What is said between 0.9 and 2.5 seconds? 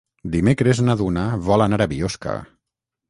Duna vol anar a Biosca.